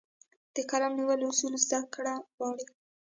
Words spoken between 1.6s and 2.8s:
زده کړه غواړي.